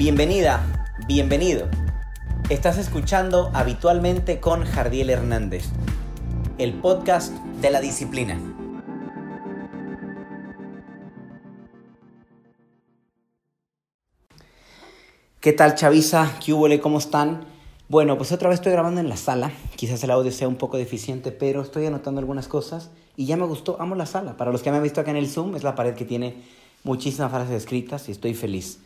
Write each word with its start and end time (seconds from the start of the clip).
Bienvenida, 0.00 0.96
bienvenido. 1.06 1.68
Estás 2.48 2.78
escuchando 2.78 3.50
habitualmente 3.52 4.40
con 4.40 4.64
Jardiel 4.64 5.10
Hernández, 5.10 5.66
el 6.56 6.72
podcast 6.72 7.34
de 7.60 7.70
la 7.70 7.82
disciplina. 7.82 8.40
¿Qué 15.38 15.52
tal, 15.52 15.74
Chavisa? 15.74 16.34
¿Qué 16.42 16.54
hubo? 16.54 16.66
¿Cómo 16.80 16.96
están? 16.96 17.44
Bueno, 17.90 18.16
pues 18.16 18.32
otra 18.32 18.48
vez 18.48 18.60
estoy 18.60 18.72
grabando 18.72 19.02
en 19.02 19.10
la 19.10 19.18
sala. 19.18 19.52
Quizás 19.76 20.02
el 20.02 20.12
audio 20.12 20.32
sea 20.32 20.48
un 20.48 20.56
poco 20.56 20.78
deficiente, 20.78 21.30
pero 21.30 21.60
estoy 21.60 21.84
anotando 21.84 22.20
algunas 22.20 22.48
cosas 22.48 22.88
y 23.16 23.26
ya 23.26 23.36
me 23.36 23.44
gustó. 23.44 23.78
Amo 23.78 23.96
la 23.96 24.06
sala. 24.06 24.38
Para 24.38 24.50
los 24.50 24.62
que 24.62 24.70
me 24.70 24.78
han 24.78 24.82
visto 24.82 25.02
acá 25.02 25.10
en 25.10 25.18
el 25.18 25.28
Zoom, 25.28 25.56
es 25.56 25.62
la 25.62 25.74
pared 25.74 25.94
que 25.94 26.06
tiene 26.06 26.36
muchísimas 26.84 27.30
frases 27.30 27.54
escritas 27.54 28.08
y 28.08 28.12
estoy 28.12 28.32
feliz. 28.32 28.80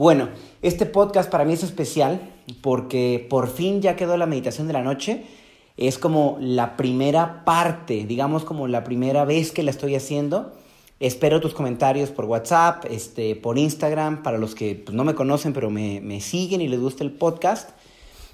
Bueno, 0.00 0.30
este 0.62 0.86
podcast 0.86 1.30
para 1.30 1.44
mí 1.44 1.52
es 1.52 1.62
especial 1.62 2.22
porque 2.62 3.26
por 3.28 3.48
fin 3.48 3.82
ya 3.82 3.96
quedó 3.96 4.16
la 4.16 4.24
meditación 4.24 4.66
de 4.66 4.72
la 4.72 4.82
noche. 4.82 5.24
Es 5.76 5.98
como 5.98 6.38
la 6.40 6.78
primera 6.78 7.44
parte, 7.44 8.06
digamos 8.06 8.44
como 8.44 8.66
la 8.66 8.82
primera 8.82 9.26
vez 9.26 9.52
que 9.52 9.62
la 9.62 9.70
estoy 9.70 9.94
haciendo. 9.94 10.54
Espero 11.00 11.42
tus 11.42 11.52
comentarios 11.52 12.08
por 12.08 12.24
WhatsApp, 12.24 12.86
este, 12.88 13.36
por 13.36 13.58
Instagram, 13.58 14.22
para 14.22 14.38
los 14.38 14.54
que 14.54 14.74
pues, 14.74 14.96
no 14.96 15.04
me 15.04 15.14
conocen 15.14 15.52
pero 15.52 15.68
me, 15.68 16.00
me, 16.00 16.22
siguen 16.22 16.62
y 16.62 16.68
les 16.68 16.80
gusta 16.80 17.04
el 17.04 17.12
podcast. 17.12 17.68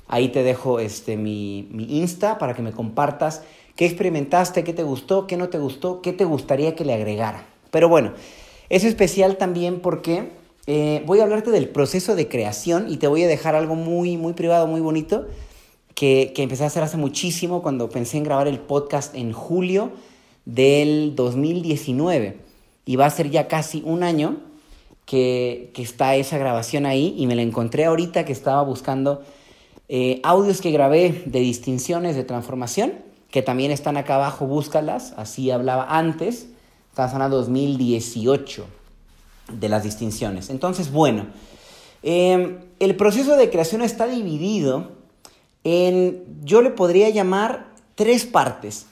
Ahí 0.07 0.29
te 0.29 0.45
dejo 0.45 0.79
este, 0.79 1.17
mi, 1.17 1.67
mi 1.73 1.99
Insta 1.99 2.39
para 2.39 2.55
que 2.55 2.63
me 2.63 2.71
compartas 2.71 3.43
qué 3.75 3.87
experimentaste, 3.87 4.63
qué 4.63 4.73
te 4.73 4.85
gustó, 4.85 5.27
qué 5.27 5.37
no 5.37 5.49
te 5.49 5.59
gustó, 5.59 6.01
qué 6.01 6.13
te 6.13 6.27
gustaría 6.27 6.77
que 6.77 6.85
le 6.85 6.95
agregara. 6.95 7.45
Pero 7.73 7.89
bueno, 7.89 8.13
es 8.69 8.85
especial 8.85 9.37
también 9.37 9.81
porque 9.81 10.46
eh, 10.67 11.03
voy 11.07 11.21
a 11.21 11.23
hablarte 11.23 11.51
del 11.51 11.69
proceso 11.69 12.17
de 12.17 12.29
creación 12.29 12.87
y 12.91 12.97
te 12.97 13.07
voy 13.07 13.23
a 13.23 13.29
dejar 13.29 13.55
algo 13.55 13.77
muy, 13.77 14.17
muy 14.17 14.33
privado, 14.33 14.67
muy 14.67 14.81
bonito, 14.81 15.27
que, 15.95 16.33
que 16.35 16.43
empecé 16.43 16.65
a 16.65 16.67
hacer 16.67 16.83
hace 16.83 16.97
muchísimo 16.97 17.63
cuando 17.63 17.89
pensé 17.89 18.19
en 18.19 18.25
grabar 18.25 18.49
el 18.49 18.59
podcast 18.59 19.15
en 19.15 19.33
julio 19.33 19.93
del 20.45 21.15
2019 21.15 22.39
y 22.85 22.97
va 22.97 23.07
a 23.07 23.11
ser 23.11 23.31
ya 23.31 23.49
casi 23.49 23.83
un 23.85 24.03
año 24.03 24.39
que, 25.05 25.71
que, 25.73 25.83
está 25.83 26.17
esa 26.17 26.37
grabación 26.37 26.85
ahí 26.85 27.15
y 27.17 27.27
me 27.27 27.37
la 27.37 27.43
encontré 27.43 27.85
ahorita 27.85 28.25
que 28.25 28.33
estaba 28.33 28.63
buscando 28.63 29.23
eh, 29.89 30.21
audios 30.25 30.61
que 30.61 30.73
grabé 30.73 31.23
de 31.27 31.39
distinciones 31.39 32.17
de 32.17 32.25
transformación, 32.25 32.95
que 33.31 33.43
también 33.43 33.71
están 33.71 33.97
acá 33.97 34.17
abajo, 34.17 34.47
búscalas, 34.47 35.15
así 35.17 35.51
hablaba 35.53 35.97
antes, 35.97 36.49
estaba 36.91 37.09
sonando 37.09 37.37
2018 37.37 38.67
de 39.53 39.69
las 39.69 39.83
distinciones. 39.83 40.51
Entonces, 40.51 40.91
bueno, 40.91 41.27
eh, 42.03 42.59
el 42.79 42.97
proceso 42.97 43.37
de 43.37 43.51
creación 43.51 43.83
está 43.83 44.07
dividido 44.07 44.93
en, 45.65 46.25
yo 46.43 46.63
le 46.63 46.71
podría 46.71 47.09
llamar 47.11 47.69
tres 47.95 48.25
partes. 48.25 48.87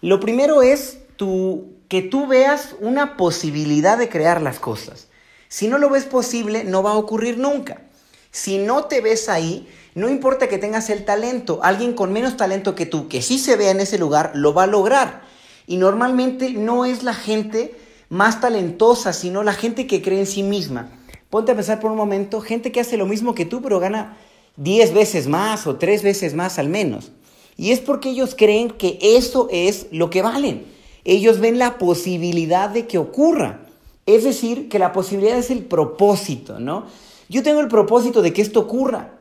Lo 0.00 0.20
primero 0.20 0.62
es 0.62 0.98
tu 1.16 1.76
que 1.88 2.02
tú 2.02 2.26
veas 2.26 2.74
una 2.80 3.16
posibilidad 3.16 3.96
de 3.98 4.08
crear 4.08 4.42
las 4.42 4.58
cosas. 4.58 5.08
Si 5.48 5.68
no 5.68 5.78
lo 5.78 5.88
ves 5.90 6.04
posible, 6.04 6.64
no 6.64 6.82
va 6.82 6.92
a 6.92 6.96
ocurrir 6.96 7.38
nunca. 7.38 7.82
Si 8.30 8.58
no 8.58 8.84
te 8.84 9.00
ves 9.00 9.28
ahí, 9.28 9.68
no 9.94 10.08
importa 10.08 10.48
que 10.48 10.58
tengas 10.58 10.90
el 10.90 11.04
talento, 11.04 11.60
alguien 11.62 11.94
con 11.94 12.12
menos 12.12 12.36
talento 12.36 12.74
que 12.74 12.86
tú, 12.86 13.08
que 13.08 13.22
sí 13.22 13.38
se 13.38 13.56
vea 13.56 13.70
en 13.70 13.80
ese 13.80 13.98
lugar, 13.98 14.32
lo 14.34 14.52
va 14.52 14.64
a 14.64 14.66
lograr. 14.66 15.22
Y 15.66 15.76
normalmente 15.76 16.50
no 16.50 16.84
es 16.84 17.02
la 17.02 17.14
gente 17.14 17.74
más 18.08 18.40
talentosa, 18.40 19.12
sino 19.12 19.42
la 19.42 19.52
gente 19.52 19.86
que 19.86 20.02
cree 20.02 20.20
en 20.20 20.26
sí 20.26 20.42
misma. 20.42 20.90
Ponte 21.30 21.52
a 21.52 21.56
pensar 21.56 21.80
por 21.80 21.90
un 21.90 21.96
momento, 21.96 22.40
gente 22.40 22.72
que 22.72 22.80
hace 22.80 22.96
lo 22.96 23.06
mismo 23.06 23.34
que 23.34 23.44
tú, 23.44 23.62
pero 23.62 23.80
gana 23.80 24.16
10 24.56 24.94
veces 24.94 25.28
más 25.28 25.66
o 25.66 25.76
3 25.76 26.02
veces 26.02 26.34
más 26.34 26.58
al 26.58 26.68
menos. 26.68 27.12
Y 27.56 27.72
es 27.72 27.80
porque 27.80 28.10
ellos 28.10 28.34
creen 28.36 28.70
que 28.70 28.98
eso 29.00 29.48
es 29.50 29.86
lo 29.90 30.10
que 30.10 30.22
valen 30.22 30.76
ellos 31.06 31.38
ven 31.38 31.58
la 31.58 31.78
posibilidad 31.78 32.68
de 32.68 32.86
que 32.86 32.98
ocurra. 32.98 33.60
Es 34.06 34.24
decir, 34.24 34.68
que 34.68 34.78
la 34.78 34.92
posibilidad 34.92 35.38
es 35.38 35.50
el 35.50 35.64
propósito, 35.64 36.58
¿no? 36.58 36.86
Yo 37.28 37.42
tengo 37.42 37.60
el 37.60 37.68
propósito 37.68 38.22
de 38.22 38.32
que 38.32 38.42
esto 38.42 38.60
ocurra, 38.60 39.12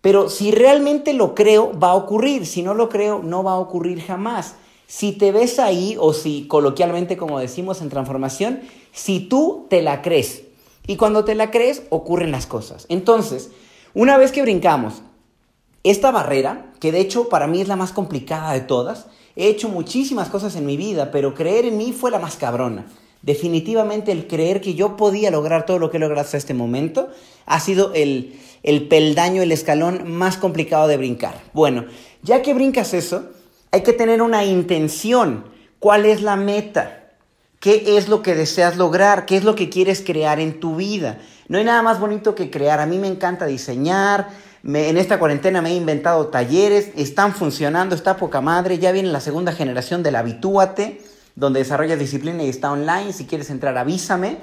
pero 0.00 0.30
si 0.30 0.52
realmente 0.52 1.12
lo 1.12 1.34
creo, 1.34 1.76
va 1.78 1.90
a 1.90 1.94
ocurrir. 1.94 2.46
Si 2.46 2.62
no 2.62 2.74
lo 2.74 2.88
creo, 2.88 3.22
no 3.22 3.42
va 3.42 3.52
a 3.52 3.58
ocurrir 3.58 4.00
jamás. 4.02 4.54
Si 4.86 5.12
te 5.12 5.32
ves 5.32 5.58
ahí, 5.58 5.96
o 5.98 6.12
si 6.12 6.46
coloquialmente 6.46 7.16
como 7.16 7.38
decimos 7.38 7.82
en 7.82 7.88
transformación, 7.88 8.60
si 8.92 9.20
tú 9.20 9.66
te 9.68 9.82
la 9.82 10.02
crees. 10.02 10.42
Y 10.86 10.96
cuando 10.96 11.24
te 11.24 11.34
la 11.34 11.50
crees, 11.50 11.82
ocurren 11.90 12.30
las 12.30 12.46
cosas. 12.46 12.86
Entonces, 12.88 13.50
una 13.94 14.16
vez 14.16 14.30
que 14.30 14.42
brincamos 14.42 15.02
esta 15.82 16.10
barrera, 16.10 16.72
que 16.80 16.92
de 16.92 17.00
hecho 17.00 17.28
para 17.28 17.46
mí 17.46 17.60
es 17.60 17.68
la 17.68 17.76
más 17.76 17.92
complicada 17.92 18.52
de 18.52 18.60
todas, 18.60 19.06
He 19.36 19.48
hecho 19.48 19.68
muchísimas 19.68 20.30
cosas 20.30 20.56
en 20.56 20.64
mi 20.64 20.78
vida, 20.78 21.10
pero 21.10 21.34
creer 21.34 21.66
en 21.66 21.76
mí 21.76 21.92
fue 21.92 22.10
la 22.10 22.18
más 22.18 22.36
cabrona. 22.36 22.86
Definitivamente 23.20 24.10
el 24.10 24.26
creer 24.26 24.62
que 24.62 24.74
yo 24.74 24.96
podía 24.96 25.30
lograr 25.30 25.66
todo 25.66 25.78
lo 25.78 25.90
que 25.90 25.98
he 25.98 26.00
logrado 26.00 26.22
hasta 26.22 26.38
este 26.38 26.54
momento 26.54 27.10
ha 27.44 27.60
sido 27.60 27.92
el, 27.92 28.40
el 28.62 28.88
peldaño, 28.88 29.42
el 29.42 29.52
escalón 29.52 30.10
más 30.10 30.38
complicado 30.38 30.88
de 30.88 30.96
brincar. 30.96 31.38
Bueno, 31.52 31.84
ya 32.22 32.40
que 32.40 32.54
brincas 32.54 32.94
eso, 32.94 33.28
hay 33.76 33.82
que 33.82 33.92
tener 33.92 34.22
una 34.22 34.42
intención. 34.42 35.44
¿Cuál 35.80 36.06
es 36.06 36.22
la 36.22 36.36
meta? 36.36 37.10
¿Qué 37.60 37.98
es 37.98 38.08
lo 38.08 38.22
que 38.22 38.34
deseas 38.34 38.78
lograr? 38.78 39.26
¿Qué 39.26 39.36
es 39.36 39.44
lo 39.44 39.54
que 39.54 39.68
quieres 39.68 40.00
crear 40.00 40.40
en 40.40 40.60
tu 40.60 40.76
vida? 40.76 41.18
No 41.48 41.58
hay 41.58 41.64
nada 41.64 41.82
más 41.82 42.00
bonito 42.00 42.34
que 42.34 42.50
crear. 42.50 42.80
A 42.80 42.86
mí 42.86 42.96
me 42.96 43.06
encanta 43.06 43.44
diseñar, 43.44 44.28
en 44.64 44.96
esta 44.96 45.18
cuarentena 45.18 45.60
me 45.60 45.72
he 45.72 45.74
inventado 45.74 46.28
talleres, 46.28 46.90
están 46.96 47.34
funcionando, 47.34 47.94
está 47.94 48.16
poca 48.16 48.40
madre, 48.40 48.78
ya 48.78 48.92
viene 48.92 49.10
la 49.10 49.20
segunda 49.20 49.52
generación 49.52 50.02
del 50.02 50.16
Habitúate, 50.16 51.02
donde 51.34 51.60
desarrollas 51.60 51.98
disciplina 51.98 52.44
y 52.44 52.48
está 52.48 52.72
online, 52.72 53.12
si 53.12 53.26
quieres 53.26 53.50
entrar 53.50 53.76
avísame. 53.76 54.38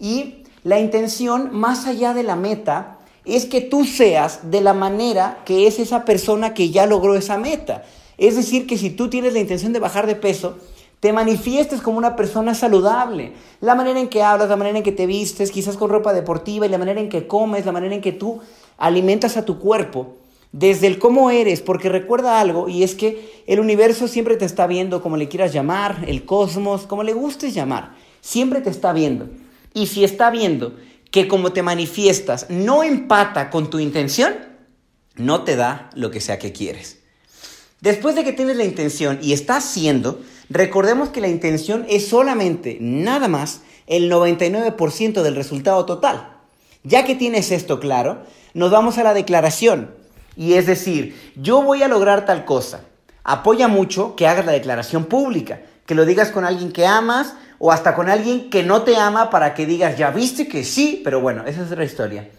Y 0.00 0.44
la 0.64 0.80
intención, 0.80 1.50
más 1.52 1.86
allá 1.86 2.14
de 2.14 2.22
la 2.22 2.36
meta, 2.36 2.96
es 3.26 3.44
que 3.44 3.60
tú 3.60 3.84
seas 3.84 4.50
de 4.50 4.62
la 4.62 4.72
manera 4.72 5.40
que 5.44 5.66
es 5.66 5.78
esa 5.78 6.06
persona 6.06 6.54
que 6.54 6.70
ya 6.70 6.86
logró 6.86 7.16
esa 7.16 7.36
meta. 7.36 7.82
Es 8.22 8.36
decir, 8.36 8.68
que 8.68 8.78
si 8.78 8.90
tú 8.90 9.10
tienes 9.10 9.32
la 9.32 9.40
intención 9.40 9.72
de 9.72 9.80
bajar 9.80 10.06
de 10.06 10.14
peso, 10.14 10.56
te 11.00 11.12
manifiestes 11.12 11.80
como 11.80 11.98
una 11.98 12.14
persona 12.14 12.54
saludable. 12.54 13.32
La 13.60 13.74
manera 13.74 13.98
en 13.98 14.06
que 14.08 14.22
hablas, 14.22 14.48
la 14.48 14.54
manera 14.54 14.78
en 14.78 14.84
que 14.84 14.92
te 14.92 15.06
vistes, 15.06 15.50
quizás 15.50 15.76
con 15.76 15.90
ropa 15.90 16.12
deportiva, 16.12 16.64
y 16.64 16.68
la 16.68 16.78
manera 16.78 17.00
en 17.00 17.08
que 17.08 17.26
comes, 17.26 17.66
la 17.66 17.72
manera 17.72 17.96
en 17.96 18.00
que 18.00 18.12
tú 18.12 18.40
alimentas 18.78 19.36
a 19.36 19.44
tu 19.44 19.58
cuerpo 19.58 20.18
desde 20.52 20.86
el 20.86 21.00
cómo 21.00 21.32
eres, 21.32 21.62
porque 21.62 21.88
recuerda 21.88 22.40
algo, 22.40 22.68
y 22.68 22.84
es 22.84 22.94
que 22.94 23.42
el 23.48 23.58
universo 23.58 24.06
siempre 24.06 24.36
te 24.36 24.44
está 24.44 24.68
viendo, 24.68 25.02
como 25.02 25.16
le 25.16 25.26
quieras 25.26 25.52
llamar, 25.52 26.04
el 26.06 26.24
cosmos, 26.24 26.86
como 26.86 27.02
le 27.02 27.14
gustes 27.14 27.54
llamar, 27.54 27.96
siempre 28.20 28.60
te 28.60 28.70
está 28.70 28.92
viendo. 28.92 29.30
Y 29.74 29.86
si 29.88 30.04
está 30.04 30.30
viendo 30.30 30.76
que 31.10 31.26
como 31.26 31.52
te 31.52 31.64
manifiestas 31.64 32.46
no 32.50 32.84
empata 32.84 33.50
con 33.50 33.68
tu 33.68 33.80
intención, 33.80 34.32
no 35.16 35.42
te 35.42 35.56
da 35.56 35.90
lo 35.96 36.12
que 36.12 36.20
sea 36.20 36.38
que 36.38 36.52
quieres. 36.52 37.01
Después 37.82 38.14
de 38.14 38.22
que 38.22 38.32
tienes 38.32 38.56
la 38.56 38.64
intención 38.64 39.18
y 39.20 39.32
estás 39.32 39.64
haciendo, 39.64 40.20
recordemos 40.48 41.08
que 41.08 41.20
la 41.20 41.26
intención 41.26 41.84
es 41.88 42.06
solamente, 42.06 42.78
nada 42.80 43.26
más, 43.26 43.62
el 43.88 44.08
99% 44.08 45.22
del 45.22 45.34
resultado 45.34 45.84
total. 45.84 46.36
Ya 46.84 47.04
que 47.04 47.16
tienes 47.16 47.50
esto 47.50 47.80
claro, 47.80 48.22
nos 48.54 48.70
vamos 48.70 48.98
a 48.98 49.02
la 49.02 49.14
declaración. 49.14 49.90
Y 50.36 50.52
es 50.52 50.66
decir, 50.66 51.32
yo 51.34 51.60
voy 51.62 51.82
a 51.82 51.88
lograr 51.88 52.24
tal 52.24 52.44
cosa. 52.44 52.82
Apoya 53.24 53.66
mucho 53.66 54.14
que 54.14 54.28
hagas 54.28 54.46
la 54.46 54.52
declaración 54.52 55.06
pública, 55.06 55.62
que 55.84 55.96
lo 55.96 56.04
digas 56.04 56.30
con 56.30 56.44
alguien 56.44 56.70
que 56.70 56.86
amas 56.86 57.34
o 57.58 57.72
hasta 57.72 57.96
con 57.96 58.08
alguien 58.08 58.48
que 58.48 58.62
no 58.62 58.82
te 58.82 58.94
ama 58.94 59.28
para 59.28 59.54
que 59.54 59.66
digas, 59.66 59.98
ya 59.98 60.12
viste 60.12 60.46
que 60.46 60.62
sí, 60.62 61.00
pero 61.02 61.20
bueno, 61.20 61.42
esa 61.46 61.64
es 61.64 61.72
otra 61.72 61.84
historia. 61.84 62.30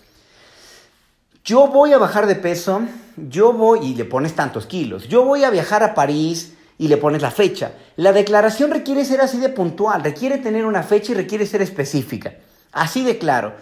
Yo 1.43 1.67
voy 1.67 1.93
a 1.93 1.97
bajar 1.97 2.27
de 2.27 2.35
peso, 2.35 2.81
yo 3.17 3.53
voy 3.53 3.79
y 3.87 3.95
le 3.95 4.05
pones 4.05 4.33
tantos 4.33 4.65
kilos, 4.65 5.07
yo 5.07 5.25
voy 5.25 5.43
a 5.43 5.49
viajar 5.49 5.83
a 5.83 5.93
París 5.93 6.53
y 6.77 6.87
le 6.87 6.97
pones 6.97 7.21
la 7.21 7.31
fecha. 7.31 7.73
La 7.95 8.13
declaración 8.13 8.71
requiere 8.71 9.05
ser 9.05 9.21
así 9.21 9.37
de 9.39 9.49
puntual, 9.49 10.03
requiere 10.03 10.37
tener 10.37 10.65
una 10.65 10.83
fecha 10.83 11.11
y 11.11 11.15
requiere 11.15 11.45
ser 11.45 11.61
específica, 11.61 12.35
así 12.71 13.03
de 13.03 13.17
claro 13.17 13.53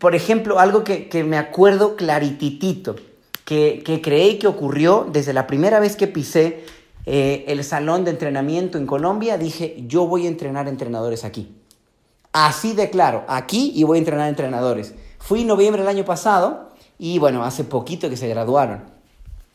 por 0.00 0.14
ejemplo, 0.14 0.58
algo 0.58 0.82
que, 0.82 1.24
me 1.24 1.36
acuerdo 1.36 1.94
clarititito, 1.94 2.96
que, 3.44 3.82
que, 3.84 4.00
creí 4.00 4.38
que 4.38 4.46
ocurrió 4.46 5.06
desde 5.12 5.34
la 5.34 5.46
primera 5.46 5.78
vez 5.78 5.94
que 5.94 6.06
pisé 6.06 6.64
eh, 7.04 7.44
el 7.48 7.62
salón 7.64 8.04
de 8.04 8.12
entrenamiento 8.12 8.78
en 8.78 8.86
Colombia, 8.86 9.36
dije, 9.36 9.84
yo 9.86 10.06
voy 10.06 10.24
a 10.24 10.28
entrenar 10.28 10.68
entrenadores 10.68 11.22
aquí. 11.22 11.54
Así 12.32 12.72
de 12.72 12.88
claro, 12.88 13.24
aquí 13.28 13.72
y 13.74 13.84
voy 13.84 13.98
a 13.98 14.00
entrenar 14.00 14.30
entrenadores. 14.30 14.94
Fui 15.18 15.42
en 15.42 15.48
noviembre 15.48 15.82
del 15.82 15.90
año 15.90 16.06
pasado 16.06 16.69
y 17.00 17.18
bueno, 17.18 17.42
hace 17.44 17.64
poquito 17.64 18.10
que 18.10 18.18
se 18.18 18.28
graduaron. 18.28 18.82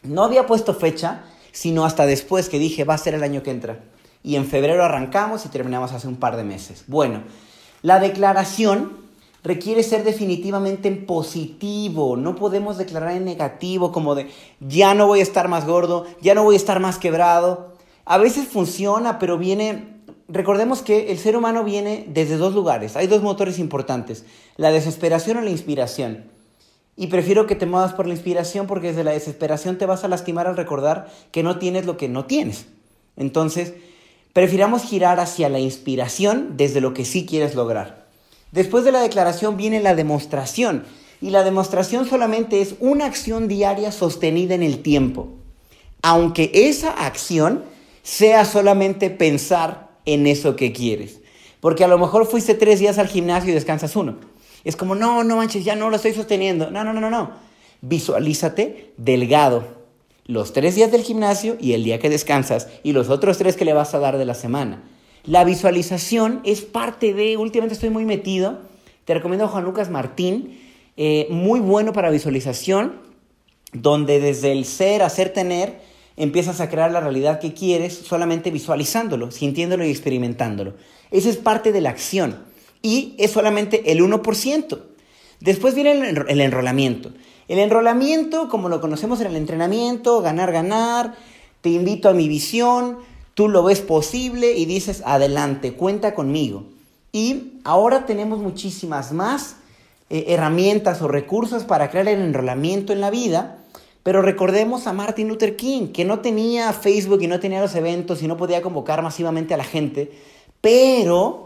No 0.02 0.24
había 0.24 0.48
puesto 0.48 0.74
fecha, 0.74 1.26
sino 1.52 1.86
hasta 1.86 2.08
después 2.08 2.50
que 2.50 2.58
dije, 2.58 2.86
va 2.86 2.96
a 2.96 2.98
ser 2.98 3.14
el 3.14 3.22
año 3.22 3.44
que 3.44 3.52
entra. 3.52 3.82
Y 4.24 4.36
en 4.36 4.48
febrero 4.48 4.84
arrancamos 4.84 5.46
y 5.46 5.50
terminamos 5.50 5.92
hace 5.92 6.08
un 6.08 6.16
par 6.16 6.38
de 6.38 6.44
meses. 6.44 6.86
Bueno, 6.88 7.22
la 7.84 8.00
declaración 8.00 8.98
requiere 9.44 9.84
ser 9.84 10.04
definitivamente 10.04 10.88
en 10.88 11.06
positivo. 11.06 12.18
No 12.18 12.36
podemos 12.36 12.80
declarar 12.80 13.12
en 13.12 13.26
negativo 13.26 13.92
como 13.92 14.16
de 14.16 14.32
ya 14.60 14.96
no 14.96 15.06
voy 15.06 15.20
a 15.20 15.24
estar 15.24 15.48
más 15.48 15.68
gordo, 15.68 16.08
ya 16.22 16.34
no 16.34 16.44
voy 16.44 16.56
a 16.56 16.58
estar 16.58 16.80
más 16.80 16.98
quebrado. 16.98 17.76
A 18.06 18.18
veces 18.18 18.48
funciona, 18.48 19.20
pero 19.20 19.38
viene... 19.38 19.94
Recordemos 20.28 20.82
que 20.82 21.12
el 21.12 21.20
ser 21.20 21.38
humano 21.38 21.64
viene 21.64 22.06
desde 22.10 22.38
dos 22.38 22.56
lugares. 22.56 22.96
Hay 22.96 23.06
dos 23.06 23.22
motores 23.22 23.60
importantes, 23.60 24.26
la 24.58 24.72
desesperación 24.72 25.38
o 25.38 25.42
la 25.42 25.52
inspiración. 25.52 26.35
Y 26.98 27.08
prefiero 27.08 27.46
que 27.46 27.56
te 27.56 27.66
muevas 27.66 27.94
por 27.94 28.08
la 28.08 28.14
inspiración 28.14 28.68
porque 28.68 28.88
desde 28.88 29.04
la 29.04 29.12
desesperación 29.12 29.78
te 29.78 29.86
vas 29.86 30.04
a 30.04 30.08
lastimar 30.08 30.48
al 30.48 30.56
recordar 30.56 31.12
que 31.32 31.44
no 31.44 31.60
tienes 31.60 31.86
lo 31.86 31.98
que 31.98 32.08
no 32.08 32.26
tienes. 32.26 32.66
Entonces, 33.18 33.74
prefiramos 34.34 34.84
girar 34.84 35.20
hacia 35.20 35.50
la 35.50 35.60
inspiración 35.60 36.56
desde 36.56 36.82
lo 36.82 36.94
que 36.94 37.06
sí 37.06 37.26
quieres 37.26 37.56
lograr. 37.56 38.06
Después 38.52 38.86
de 38.86 38.94
la 38.94 39.02
declaración 39.02 39.58
viene 39.58 39.82
la 39.82 39.96
demostración. 39.96 40.86
Y 41.22 41.30
la 41.30 41.44
demostración 41.44 42.08
solamente 42.08 42.62
es 42.62 42.76
una 42.80 43.06
acción 43.06 43.48
diaria 43.48 43.92
sostenida 43.92 44.56
en 44.56 44.64
el 44.64 44.82
tiempo. 44.82 45.30
Aunque 46.02 46.52
esa 46.54 46.92
acción 46.92 47.64
sea 48.04 48.46
solamente 48.46 49.10
pensar 49.10 49.90
en 50.06 50.28
eso 50.28 50.56
que 50.56 50.72
quieres. 50.72 51.20
Porque 51.60 51.84
a 51.84 51.88
lo 51.88 51.98
mejor 51.98 52.28
fuiste 52.28 52.54
tres 52.54 52.80
días 52.80 52.98
al 52.98 53.08
gimnasio 53.08 53.52
y 53.52 53.54
descansas 53.54 53.96
uno. 53.96 54.18
Es 54.66 54.76
como, 54.76 54.96
no, 54.96 55.24
no 55.24 55.38
manches, 55.38 55.64
ya 55.64 55.76
no 55.76 55.90
lo 55.90 55.96
estoy 55.96 56.14
sosteniendo. 56.14 56.72
No, 56.72 56.84
no, 56.84 56.92
no, 56.92 57.00
no, 57.00 57.12
no. 57.12 57.32
Visualízate 57.82 58.94
delgado. 58.98 59.86
Los 60.26 60.54
tres 60.54 60.74
días 60.74 60.92
del 60.92 61.04
gimnasio 61.04 61.56
y 61.62 61.74
el 61.74 61.84
día 61.84 62.00
que 62.00 62.10
descansas 62.10 62.68
y 62.82 62.92
los 62.92 63.10
otros 63.10 63.38
tres 63.38 63.56
que 63.56 63.64
le 63.64 63.74
vas 63.74 63.94
a 63.94 64.00
dar 64.00 64.18
de 64.18 64.26
la 64.26 64.34
semana. 64.34 64.84
La 65.24 65.44
visualización 65.44 66.42
es 66.44 66.62
parte 66.62 67.14
de, 67.14 67.38
últimamente 67.38 67.76
estoy 67.76 67.92
muy 67.92 68.06
metido, 68.06 68.60
te 69.06 69.14
recomiendo 69.14 69.46
a 69.46 69.50
Juan 69.50 69.64
Lucas 69.64 69.92
Martín, 69.92 70.60
eh, 70.98 71.28
muy 71.30 71.60
bueno 71.60 71.94
para 71.94 72.10
visualización, 72.10 73.02
donde 73.72 74.20
desde 74.20 74.52
el 74.52 74.66
ser, 74.66 75.04
hacer, 75.04 75.30
tener, 75.30 75.80
empiezas 76.18 76.60
a 76.60 76.70
crear 76.70 76.90
la 76.92 77.02
realidad 77.02 77.40
que 77.40 77.54
quieres 77.54 77.94
solamente 77.94 78.50
visualizándolo, 78.50 79.30
sintiéndolo 79.30 79.86
y 79.86 79.92
experimentándolo. 79.92 80.74
Esa 81.12 81.30
es 81.30 81.38
parte 81.38 81.72
de 81.72 81.82
la 81.82 81.92
acción 81.92 82.38
y 82.86 83.16
es 83.18 83.32
solamente 83.32 83.92
el 83.92 84.00
1%. 84.00 84.80
Después 85.40 85.74
viene 85.74 85.92
el, 85.92 86.24
el 86.28 86.40
enrolamiento. 86.40 87.12
El 87.48 87.58
enrolamiento, 87.58 88.48
como 88.48 88.70
lo 88.70 88.80
conocemos 88.80 89.20
en 89.22 89.28
el 89.28 89.38
entrenamiento, 89.38 90.22
ganar, 90.22 90.52
ganar, 90.52 91.16
te 91.62 91.70
invito 91.70 92.10
a 92.10 92.14
mi 92.14 92.28
visión, 92.28 93.00
tú 93.34 93.50
lo 93.50 93.64
ves 93.64 93.82
posible 93.82 94.56
y 94.56 94.66
dices, 94.66 95.02
adelante, 95.04 95.74
cuenta 95.74 96.14
conmigo. 96.14 96.66
Y 97.12 97.54
ahora 97.64 98.06
tenemos 98.06 98.38
muchísimas 98.38 99.12
más 99.14 99.56
eh, 100.12 100.26
herramientas 100.28 101.02
o 101.02 101.08
recursos 101.08 101.64
para 101.64 101.90
crear 101.90 102.08
el 102.08 102.22
enrolamiento 102.22 102.94
en 102.94 103.02
la 103.02 103.10
vida. 103.10 103.58
Pero 104.04 104.22
recordemos 104.22 104.86
a 104.86 104.94
Martin 104.94 105.28
Luther 105.28 105.56
King, 105.56 105.88
que 105.88 106.06
no 106.06 106.20
tenía 106.20 106.72
Facebook 106.72 107.24
y 107.24 107.28
no 107.28 107.40
tenía 107.40 107.62
los 107.62 107.74
eventos 107.74 108.22
y 108.22 108.28
no 108.28 108.38
podía 108.38 108.62
convocar 108.62 109.02
masivamente 109.02 109.56
a 109.56 109.58
la 109.58 109.64
gente, 109.64 110.12
pero 110.62 111.45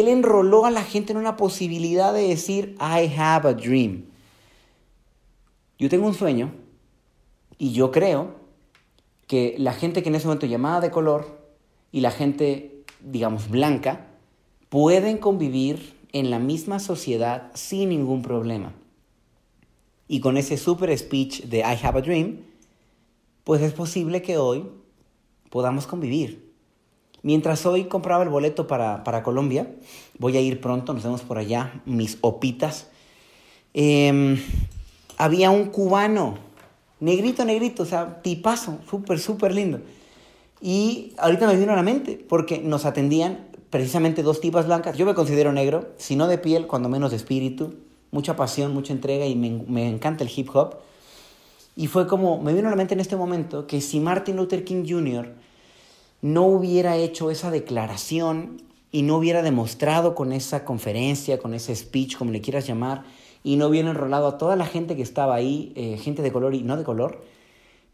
él 0.00 0.08
enroló 0.08 0.66
a 0.66 0.70
la 0.70 0.82
gente 0.82 1.12
en 1.12 1.18
una 1.18 1.36
posibilidad 1.36 2.12
de 2.12 2.28
decir, 2.28 2.76
I 2.80 3.12
have 3.16 3.48
a 3.48 3.54
dream. 3.54 4.06
Yo 5.78 5.88
tengo 5.88 6.06
un 6.06 6.14
sueño 6.14 6.52
y 7.58 7.72
yo 7.72 7.90
creo 7.90 8.34
que 9.26 9.54
la 9.58 9.72
gente 9.72 10.02
que 10.02 10.08
en 10.08 10.14
ese 10.14 10.26
momento 10.26 10.46
llamaba 10.46 10.80
de 10.80 10.90
color 10.90 11.38
y 11.92 12.00
la 12.00 12.10
gente, 12.10 12.84
digamos, 13.00 13.48
blanca, 13.48 14.06
pueden 14.68 15.18
convivir 15.18 15.94
en 16.12 16.30
la 16.30 16.38
misma 16.38 16.78
sociedad 16.78 17.50
sin 17.54 17.88
ningún 17.88 18.22
problema. 18.22 18.72
Y 20.06 20.20
con 20.20 20.36
ese 20.36 20.56
super 20.56 20.96
speech 20.96 21.44
de 21.44 21.58
I 21.58 21.78
have 21.82 21.98
a 21.98 22.02
dream, 22.02 22.42
pues 23.42 23.62
es 23.62 23.72
posible 23.72 24.22
que 24.22 24.38
hoy 24.38 24.64
podamos 25.50 25.86
convivir. 25.86 26.43
Mientras 27.24 27.66
hoy 27.66 27.86
compraba 27.86 28.22
el 28.22 28.28
boleto 28.28 28.68
para, 28.68 29.22
Colombia, 29.24 29.66
voy 30.18 30.36
a 30.36 30.40
ir 30.40 30.60
pronto, 30.60 30.94
nos 30.94 31.02
vemos 31.02 31.22
por 31.22 31.38
allá, 31.38 31.82
mis 31.84 32.18
opitas, 32.20 32.86
em, 33.72 34.40
había 35.18 35.50
un 35.50 35.66
cubano 35.66 36.38
Negrito, 37.04 37.44
negrito, 37.44 37.82
o 37.82 37.86
sea, 37.86 38.22
tipazo, 38.22 38.78
súper, 38.88 39.18
súper 39.18 39.54
lindo. 39.54 39.80
Y 40.62 41.12
ahorita 41.18 41.46
me 41.46 41.54
vino 41.54 41.72
a 41.74 41.76
la 41.76 41.82
mente, 41.82 42.24
porque 42.26 42.60
nos 42.60 42.86
atendían 42.86 43.46
precisamente 43.68 44.22
dos 44.22 44.40
tipas 44.40 44.64
blancas. 44.64 44.96
Yo 44.96 45.04
me 45.04 45.12
considero 45.12 45.52
negro, 45.52 45.90
si 45.98 46.16
no 46.16 46.28
de 46.28 46.38
piel, 46.38 46.66
cuando 46.66 46.88
menos 46.88 47.10
de 47.10 47.18
espíritu. 47.18 47.74
Mucha 48.10 48.36
pasión, 48.36 48.72
mucha 48.72 48.94
entrega 48.94 49.26
y 49.26 49.34
me, 49.34 49.50
me 49.68 49.86
encanta 49.86 50.24
el 50.24 50.30
hip 50.34 50.48
hop. 50.54 50.76
Y 51.76 51.88
fue 51.88 52.06
como, 52.06 52.40
me 52.40 52.54
vino 52.54 52.68
a 52.68 52.70
la 52.70 52.76
mente 52.76 52.94
en 52.94 53.00
este 53.00 53.16
momento 53.16 53.66
que 53.66 53.82
si 53.82 54.00
Martin 54.00 54.36
Luther 54.36 54.64
King 54.64 54.84
Jr. 54.88 55.34
no 56.24 56.46
hubiera 56.46 56.96
hecho 56.96 57.30
esa 57.30 57.50
declaración 57.50 58.62
y 58.90 59.02
no 59.02 59.18
hubiera 59.18 59.42
demostrado 59.42 60.14
con 60.14 60.32
esa 60.32 60.64
conferencia, 60.64 61.38
con 61.38 61.52
ese 61.52 61.76
speech, 61.76 62.16
como 62.16 62.30
le 62.30 62.40
quieras 62.40 62.66
llamar, 62.66 63.04
y 63.42 63.56
no 63.56 63.66
hubiera 63.66 63.90
enrolado 63.90 64.26
a 64.28 64.38
toda 64.38 64.56
la 64.56 64.64
gente 64.64 64.96
que 64.96 65.02
estaba 65.02 65.34
ahí, 65.34 65.74
eh, 65.76 65.98
gente 65.98 66.22
de 66.22 66.32
color 66.32 66.54
y 66.54 66.62
no 66.62 66.78
de 66.78 66.84
color, 66.84 67.22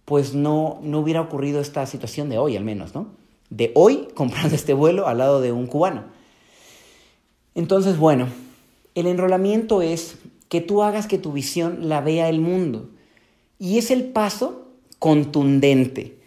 pues 0.05 0.33
no, 0.33 0.79
no 0.81 1.01
hubiera 1.01 1.23
ocurrido 1.23 1.61
esta 1.61 1.85
situación 1.87 2.29
de 2.29 2.39
hoy 2.39 2.57
al 2.57 2.63
menos, 2.63 2.95
¿no? 2.95 3.09
De 3.49 3.73
hoy 3.75 4.07
comprando 4.15 4.55
este 4.55 4.75
vuelo 4.75 5.09
al 5.09 5.19
lado 5.19 5.41
de 5.41 5.51
un 5.51 5.67
cubano. 5.67 6.05
Entonces, 7.57 7.99
bueno, 7.99 8.29
el 8.95 9.09
enrolamiento 9.09 9.83
es 9.83 10.19
que 10.49 10.61
tú 10.61 10.85
hagas 10.85 11.09
que 11.09 11.19
tu 11.19 11.33
visión 11.33 11.89
la 11.89 12.01
vea 12.01 12.29
el 12.29 12.39
mundo. 12.39 12.91
Y 13.59 13.79
es 13.79 13.91
el 13.91 14.05
paso 14.05 14.69
contundente. 15.01 16.20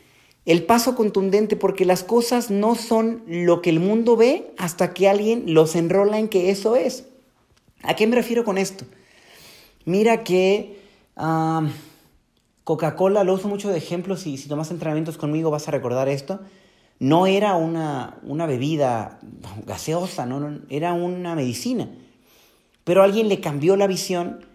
El 0.45 0.65
paso 0.65 0.95
contundente 0.95 1.55
porque 1.55 1.85
las 1.85 2.03
cosas 2.03 2.51
no 2.51 2.75
son 2.75 3.23
lo 3.27 3.61
que 3.61 3.69
el 3.69 3.79
mundo 3.79 4.17
ve 4.17 4.53
hasta 4.57 4.93
que 4.93 5.07
alguien 5.07 5.53
los 5.53 5.75
enrola 5.75 6.19
en 6.19 6.27
que 6.27 6.49
eso 6.49 6.75
es. 6.75 7.05
¿A 7.81 7.95
qué 7.95 8.07
me 8.07 8.15
refiero 8.15 8.43
con 8.43 8.57
esto? 8.57 8.85
Mira 9.85 10.23
que 10.23 10.79
Coca-Cola, 12.63 13.23
lo 13.23 13.33
uso 13.33 13.47
mucho 13.47 13.69
de 13.69 13.77
ejemplo, 13.77 14.17
si, 14.17 14.37
si 14.37 14.49
tomas 14.49 14.71
entrenamientos 14.71 15.17
conmigo 15.17 15.51
vas 15.51 15.67
a 15.67 15.71
recordar 15.71 16.09
esto, 16.09 16.39
no 16.99 17.27
era 17.27 17.55
una, 17.55 18.17
una 18.23 18.45
bebida 18.45 19.19
gaseosa, 19.65 20.25
no, 20.25 20.59
era 20.69 20.93
una 20.93 21.35
medicina. 21.35 21.89
Pero 22.83 23.03
alguien 23.03 23.29
le 23.29 23.39
cambió 23.39 23.75
la 23.75 23.87
visión 23.87 24.45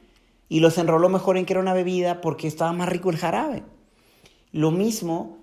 y 0.49 0.61
los 0.61 0.79
enroló 0.79 1.09
mejor 1.09 1.37
en 1.37 1.47
que 1.47 1.55
era 1.55 1.61
una 1.61 1.75
bebida 1.75 2.21
porque 2.21 2.47
estaba 2.47 2.73
más 2.73 2.89
rico 2.89 3.11
el 3.11 3.17
jarabe. 3.17 3.63
Lo 4.53 4.71
mismo, 4.71 5.38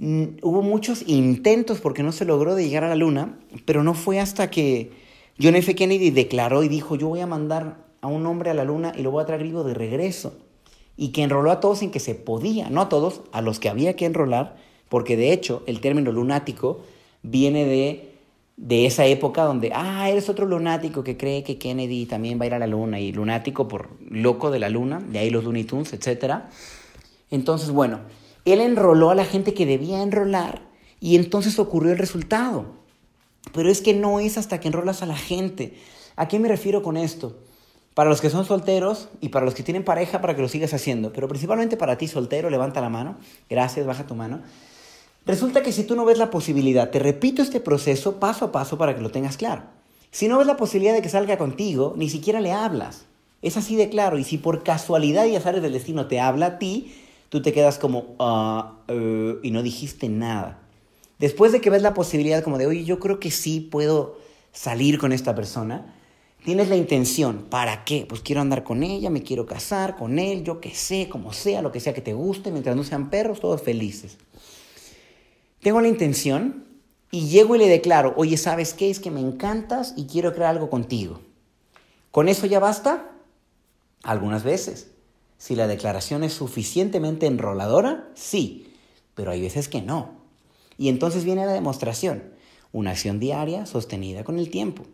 hubo 0.00 0.62
muchos 0.62 1.06
intentos 1.06 1.80
porque 1.80 2.02
no 2.02 2.12
se 2.12 2.24
logró 2.24 2.54
de 2.54 2.64
llegar 2.64 2.84
a 2.84 2.88
la 2.88 2.94
luna, 2.94 3.38
pero 3.66 3.82
no 3.82 3.92
fue 3.92 4.18
hasta 4.18 4.50
que 4.50 4.92
John 5.40 5.56
F. 5.56 5.74
Kennedy 5.74 6.10
declaró 6.10 6.62
y 6.62 6.68
dijo, 6.68 6.96
yo 6.96 7.08
voy 7.08 7.20
a 7.20 7.26
mandar 7.26 7.84
a 8.00 8.06
un 8.06 8.24
hombre 8.26 8.50
a 8.50 8.54
la 8.54 8.64
luna 8.64 8.92
y 8.96 9.02
lo 9.02 9.10
voy 9.10 9.22
a 9.22 9.26
traer 9.26 9.42
vivo 9.42 9.62
de 9.62 9.74
regreso. 9.74 10.34
Y 10.96 11.08
que 11.08 11.22
enroló 11.22 11.50
a 11.50 11.60
todos 11.60 11.82
en 11.82 11.90
que 11.90 12.00
se 12.00 12.14
podía, 12.14 12.70
no 12.70 12.80
a 12.80 12.88
todos, 12.88 13.22
a 13.32 13.42
los 13.42 13.60
que 13.60 13.68
había 13.68 13.94
que 13.94 14.06
enrolar, 14.06 14.56
porque 14.88 15.16
de 15.16 15.32
hecho 15.32 15.62
el 15.66 15.80
término 15.80 16.12
lunático 16.12 16.80
viene 17.22 17.66
de, 17.66 18.14
de 18.56 18.86
esa 18.86 19.04
época 19.04 19.44
donde, 19.44 19.70
ah, 19.74 20.08
eres 20.08 20.30
otro 20.30 20.46
lunático 20.46 21.04
que 21.04 21.16
cree 21.16 21.42
que 21.42 21.58
Kennedy 21.58 22.06
también 22.06 22.38
va 22.38 22.44
a 22.44 22.46
ir 22.46 22.54
a 22.54 22.58
la 22.58 22.66
luna, 22.66 23.00
y 23.00 23.12
lunático 23.12 23.68
por 23.68 23.90
loco 24.08 24.50
de 24.50 24.58
la 24.58 24.70
luna, 24.70 25.00
de 25.00 25.18
ahí 25.18 25.30
los 25.30 25.44
Looney 25.44 25.64
Tunes, 25.64 25.92
etc. 25.92 26.36
Entonces, 27.30 27.70
bueno, 27.70 28.00
él 28.44 28.60
enroló 28.60 29.10
a 29.10 29.14
la 29.14 29.24
gente 29.24 29.54
que 29.54 29.66
debía 29.66 30.02
enrolar 30.02 30.62
y 31.00 31.16
entonces 31.16 31.58
ocurrió 31.58 31.92
el 31.92 31.98
resultado. 31.98 32.66
Pero 33.52 33.70
es 33.70 33.80
que 33.80 33.94
no 33.94 34.20
es 34.20 34.38
hasta 34.38 34.60
que 34.60 34.68
enrolas 34.68 35.02
a 35.02 35.06
la 35.06 35.16
gente. 35.16 35.74
¿A 36.16 36.28
qué 36.28 36.38
me 36.38 36.48
refiero 36.48 36.82
con 36.82 36.96
esto? 36.96 37.38
Para 37.94 38.10
los 38.10 38.20
que 38.20 38.30
son 38.30 38.44
solteros 38.44 39.08
y 39.20 39.30
para 39.30 39.44
los 39.44 39.54
que 39.54 39.62
tienen 39.62 39.84
pareja, 39.84 40.20
para 40.20 40.36
que 40.36 40.42
lo 40.42 40.48
sigas 40.48 40.74
haciendo. 40.74 41.12
Pero 41.12 41.28
principalmente 41.28 41.76
para 41.76 41.98
ti 41.98 42.06
soltero, 42.06 42.50
levanta 42.50 42.80
la 42.80 42.88
mano. 42.88 43.16
Gracias, 43.48 43.86
baja 43.86 44.06
tu 44.06 44.14
mano. 44.14 44.42
Resulta 45.26 45.62
que 45.62 45.72
si 45.72 45.84
tú 45.84 45.96
no 45.96 46.04
ves 46.04 46.18
la 46.18 46.30
posibilidad, 46.30 46.90
te 46.90 46.98
repito 46.98 47.42
este 47.42 47.60
proceso 47.60 48.20
paso 48.20 48.46
a 48.46 48.52
paso 48.52 48.78
para 48.78 48.94
que 48.94 49.02
lo 49.02 49.10
tengas 49.10 49.36
claro. 49.36 49.62
Si 50.10 50.28
no 50.28 50.38
ves 50.38 50.46
la 50.46 50.56
posibilidad 50.56 50.94
de 50.94 51.02
que 51.02 51.08
salga 51.08 51.38
contigo, 51.38 51.94
ni 51.96 52.08
siquiera 52.08 52.40
le 52.40 52.52
hablas. 52.52 53.04
Es 53.42 53.56
así 53.56 53.76
de 53.76 53.88
claro. 53.88 54.18
Y 54.18 54.24
si 54.24 54.38
por 54.38 54.62
casualidad 54.62 55.26
y 55.26 55.36
azares 55.36 55.62
del 55.62 55.72
destino 55.72 56.06
te 56.06 56.20
habla 56.20 56.46
a 56.46 56.58
ti, 56.58 56.92
tú 57.30 57.40
te 57.40 57.54
quedas 57.54 57.78
como, 57.78 58.16
eh", 58.88 59.38
y 59.42 59.50
no 59.50 59.62
dijiste 59.62 60.10
nada. 60.10 60.60
Después 61.18 61.52
de 61.52 61.60
que 61.60 61.70
ves 61.70 61.82
la 61.82 61.94
posibilidad 61.94 62.42
como 62.42 62.58
de, 62.58 62.66
oye, 62.66 62.84
yo 62.84 62.98
creo 62.98 63.18
que 63.18 63.30
sí 63.30 63.60
puedo 63.60 64.18
salir 64.52 64.98
con 64.98 65.12
esta 65.12 65.34
persona, 65.34 65.94
tienes 66.44 66.68
la 66.68 66.76
intención, 66.76 67.46
¿para 67.50 67.84
qué? 67.84 68.06
Pues 68.08 68.20
quiero 68.22 68.40
andar 68.40 68.64
con 68.64 68.82
ella, 68.82 69.10
me 69.10 69.22
quiero 69.22 69.46
casar 69.46 69.96
con 69.96 70.18
él, 70.18 70.44
yo 70.44 70.60
qué 70.60 70.74
sé, 70.74 71.08
como 71.10 71.32
sea, 71.32 71.62
lo 71.62 71.72
que 71.72 71.80
sea 71.80 71.94
que 71.94 72.00
te 72.00 72.14
guste, 72.14 72.50
mientras 72.50 72.74
no 72.74 72.84
sean 72.84 73.10
perros, 73.10 73.40
todos 73.40 73.62
felices. 73.62 74.16
Tengo 75.60 75.80
la 75.80 75.88
intención 75.88 76.64
y 77.10 77.28
llego 77.28 77.54
y 77.54 77.58
le 77.58 77.68
declaro, 77.68 78.14
oye, 78.16 78.36
¿sabes 78.38 78.72
qué? 78.72 78.88
Es 78.88 78.98
que 78.98 79.10
me 79.10 79.20
encantas 79.20 79.92
y 79.96 80.06
quiero 80.06 80.32
crear 80.32 80.50
algo 80.50 80.70
contigo. 80.70 81.20
¿Con 82.10 82.28
eso 82.28 82.46
ya 82.46 82.60
basta? 82.60 83.10
Algunas 84.02 84.42
veces. 84.42 84.90
Si 85.40 85.56
la 85.56 85.66
declaración 85.66 86.22
es 86.22 86.34
suficientemente 86.34 87.24
enroladora, 87.24 88.10
sí, 88.14 88.74
pero 89.14 89.30
hay 89.30 89.40
veces 89.40 89.68
que 89.68 89.80
no. 89.80 90.10
Y 90.76 90.90
entonces 90.90 91.24
viene 91.24 91.46
la 91.46 91.54
demostración, 91.54 92.24
una 92.72 92.90
acción 92.90 93.18
diaria 93.18 93.64
sostenida 93.64 94.22
con 94.22 94.38
el 94.38 94.50
tiempo. 94.50 94.84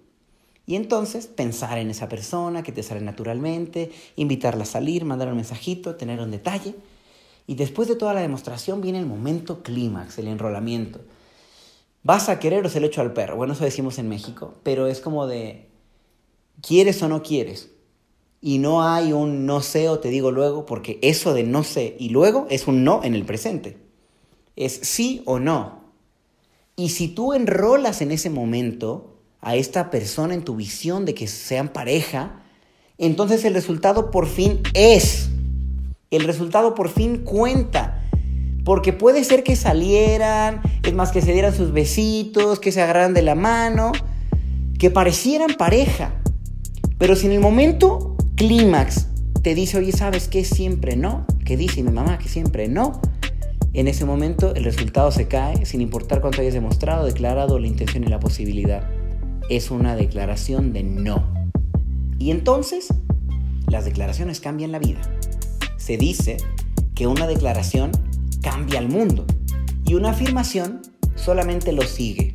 Y 0.64 0.76
entonces 0.76 1.26
pensar 1.26 1.78
en 1.78 1.90
esa 1.90 2.08
persona 2.08 2.62
que 2.62 2.70
te 2.70 2.84
sale 2.84 3.00
naturalmente, 3.00 3.90
invitarla 4.14 4.62
a 4.62 4.66
salir, 4.66 5.04
mandar 5.04 5.26
un 5.26 5.34
mensajito, 5.34 5.96
tener 5.96 6.20
un 6.20 6.30
detalle. 6.30 6.76
Y 7.48 7.56
después 7.56 7.88
de 7.88 7.96
toda 7.96 8.14
la 8.14 8.20
demostración 8.20 8.80
viene 8.80 9.00
el 9.00 9.06
momento 9.06 9.64
clímax, 9.64 10.16
el 10.18 10.28
enrolamiento. 10.28 11.00
¿Vas 12.04 12.28
a 12.28 12.38
querer 12.38 12.64
o 12.64 12.68
se 12.68 12.78
lo 12.78 12.86
echo 12.86 13.00
al 13.00 13.12
perro? 13.12 13.34
Bueno, 13.34 13.54
eso 13.54 13.64
decimos 13.64 13.98
en 13.98 14.08
México, 14.08 14.54
pero 14.62 14.86
es 14.86 15.00
como 15.00 15.26
de, 15.26 15.66
¿quieres 16.62 17.02
o 17.02 17.08
no 17.08 17.24
quieres? 17.24 17.70
Y 18.40 18.58
no 18.58 18.82
hay 18.82 19.12
un 19.12 19.46
no 19.46 19.60
sé 19.60 19.88
o 19.88 19.98
te 19.98 20.08
digo 20.08 20.30
luego, 20.30 20.66
porque 20.66 20.98
eso 21.02 21.34
de 21.34 21.42
no 21.42 21.64
sé 21.64 21.96
y 21.98 22.10
luego 22.10 22.46
es 22.50 22.66
un 22.66 22.84
no 22.84 23.02
en 23.02 23.14
el 23.14 23.24
presente. 23.24 23.78
Es 24.56 24.72
sí 24.82 25.22
o 25.24 25.38
no. 25.38 25.86
Y 26.76 26.90
si 26.90 27.08
tú 27.08 27.32
enrolas 27.32 28.02
en 28.02 28.12
ese 28.12 28.30
momento, 28.30 29.16
a 29.40 29.56
esta 29.56 29.90
persona 29.90 30.34
en 30.34 30.44
tu 30.44 30.56
visión 30.56 31.04
de 31.04 31.14
que 31.14 31.26
sean 31.26 31.68
pareja, 31.68 32.42
entonces 32.98 33.44
el 33.44 33.54
resultado 33.54 34.10
por 34.10 34.26
fin 34.26 34.60
es. 34.74 35.30
El 36.10 36.24
resultado 36.24 36.74
por 36.74 36.88
fin 36.88 37.18
cuenta. 37.18 38.02
Porque 38.64 38.92
puede 38.92 39.22
ser 39.22 39.44
que 39.44 39.54
salieran, 39.54 40.60
es 40.82 40.92
más, 40.92 41.12
que 41.12 41.22
se 41.22 41.32
dieran 41.32 41.54
sus 41.54 41.72
besitos, 41.72 42.58
que 42.58 42.72
se 42.72 42.82
agarraran 42.82 43.14
de 43.14 43.22
la 43.22 43.36
mano, 43.36 43.92
que 44.78 44.90
parecieran 44.90 45.54
pareja. 45.56 46.20
Pero 46.98 47.14
si 47.14 47.26
en 47.26 47.32
el 47.32 47.40
momento 47.40 48.15
clímax 48.36 49.06
te 49.42 49.54
dice, 49.54 49.78
oye, 49.78 49.92
¿sabes 49.92 50.28
qué? 50.28 50.44
Siempre 50.44 50.96
no. 50.96 51.26
Que 51.44 51.56
dice 51.56 51.82
mi 51.82 51.90
mamá 51.90 52.18
que 52.18 52.28
siempre 52.28 52.68
no. 52.68 53.00
En 53.72 53.88
ese 53.88 54.04
momento 54.04 54.54
el 54.54 54.64
resultado 54.64 55.10
se 55.10 55.28
cae 55.28 55.64
sin 55.66 55.80
importar 55.80 56.20
cuánto 56.20 56.40
hayas 56.40 56.54
demostrado, 56.54 57.04
declarado 57.04 57.58
la 57.58 57.66
intención 57.66 58.04
y 58.04 58.08
la 58.08 58.20
posibilidad 58.20 58.88
es 59.48 59.70
una 59.70 59.96
declaración 59.96 60.72
de 60.72 60.82
no. 60.82 61.24
Y 62.18 62.30
entonces, 62.30 62.88
las 63.68 63.84
declaraciones 63.84 64.40
cambian 64.40 64.72
la 64.72 64.78
vida. 64.78 65.00
Se 65.76 65.96
dice 65.96 66.38
que 66.94 67.06
una 67.06 67.26
declaración 67.26 67.92
cambia 68.42 68.78
el 68.78 68.88
mundo 68.88 69.26
y 69.84 69.94
una 69.94 70.10
afirmación 70.10 70.82
solamente 71.14 71.72
lo 71.72 71.82
sigue. 71.82 72.34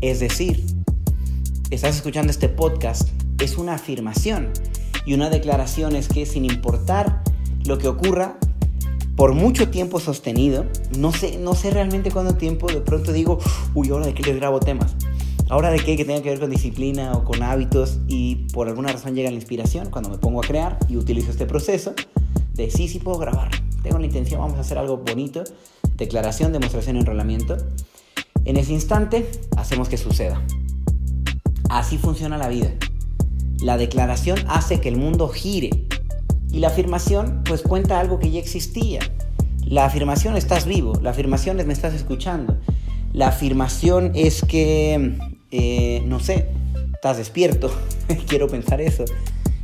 Es 0.00 0.20
decir, 0.20 0.64
estás 1.70 1.96
escuchando 1.96 2.30
este 2.30 2.48
podcast, 2.48 3.10
es 3.40 3.58
una 3.58 3.74
afirmación 3.74 4.50
y 5.06 5.14
una 5.14 5.30
declaración 5.30 5.96
es 5.96 6.08
que 6.08 6.26
sin 6.26 6.44
importar 6.44 7.22
lo 7.64 7.78
que 7.78 7.88
ocurra, 7.88 8.36
por 9.16 9.34
mucho 9.34 9.68
tiempo 9.68 10.00
sostenido, 10.00 10.64
no 10.96 11.12
sé, 11.12 11.38
no 11.38 11.54
sé 11.54 11.70
realmente 11.70 12.10
cuánto 12.10 12.36
tiempo, 12.36 12.68
de 12.68 12.80
pronto 12.80 13.12
digo, 13.12 13.38
uy, 13.74 13.90
ahora 13.90 14.06
de 14.06 14.14
qué 14.14 14.22
les 14.22 14.36
grabo 14.36 14.60
temas. 14.60 14.96
Ahora 15.50 15.70
de 15.70 15.80
qué 15.80 15.96
que 15.96 16.04
tenga 16.04 16.22
que 16.22 16.30
ver 16.30 16.38
con 16.38 16.48
disciplina 16.48 17.12
o 17.12 17.24
con 17.24 17.42
hábitos 17.42 17.98
y 18.06 18.46
por 18.52 18.68
alguna 18.68 18.92
razón 18.92 19.16
llega 19.16 19.30
la 19.30 19.36
inspiración 19.36 19.90
cuando 19.90 20.08
me 20.08 20.16
pongo 20.16 20.40
a 20.40 20.46
crear 20.46 20.78
y 20.88 20.96
utilizo 20.96 21.32
este 21.32 21.44
proceso 21.44 21.92
de 22.54 22.70
sí, 22.70 22.88
sí 22.88 22.98
puedo 23.00 23.18
grabar, 23.18 23.50
tengo 23.82 23.98
la 23.98 24.06
intención, 24.06 24.40
vamos 24.40 24.58
a 24.58 24.60
hacer 24.60 24.78
algo 24.78 24.98
bonito, 24.98 25.42
declaración, 25.96 26.52
demostración, 26.52 26.96
enrolamiento. 26.96 27.56
En 28.44 28.56
ese 28.56 28.72
instante 28.72 29.30
hacemos 29.56 29.88
que 29.88 29.96
suceda. 29.96 30.40
Así 31.68 31.98
funciona 31.98 32.38
la 32.38 32.48
vida. 32.48 32.70
La 33.62 33.76
declaración 33.76 34.38
hace 34.48 34.80
que 34.80 34.88
el 34.88 34.96
mundo 34.96 35.28
gire 35.28 35.70
y 36.50 36.60
la 36.60 36.68
afirmación 36.68 37.42
pues 37.44 37.62
cuenta 37.62 38.00
algo 38.00 38.18
que 38.18 38.30
ya 38.30 38.40
existía. 38.40 39.00
La 39.64 39.84
afirmación 39.84 40.36
estás 40.36 40.66
vivo, 40.66 40.98
la 41.02 41.10
afirmación 41.10 41.60
es 41.60 41.66
me 41.66 41.72
estás 41.72 41.94
escuchando. 41.94 42.58
La 43.12 43.28
afirmación 43.28 44.12
es 44.14 44.42
que 44.42 45.18
eh, 45.50 46.02
no 46.06 46.20
sé, 46.20 46.48
estás 46.94 47.16
despierto, 47.16 47.70
quiero 48.28 48.48
pensar 48.48 48.80
eso. 48.80 49.04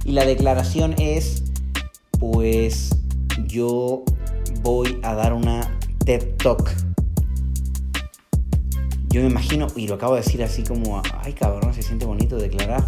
Y 0.04 0.12
la 0.12 0.24
declaración 0.24 0.94
es, 0.98 1.44
pues 2.18 2.90
yo 3.46 4.04
voy 4.62 4.98
a 5.02 5.14
dar 5.14 5.32
una 5.32 5.78
TED 6.04 6.36
Talk. 6.36 6.70
Yo 9.08 9.22
me 9.22 9.28
imagino, 9.28 9.68
y 9.74 9.88
lo 9.88 9.94
acabo 9.94 10.14
de 10.14 10.20
decir 10.20 10.42
así 10.42 10.62
como, 10.64 11.00
ay 11.22 11.32
cabrón, 11.32 11.72
se 11.72 11.82
siente 11.82 12.04
bonito 12.04 12.36
declarar. 12.36 12.84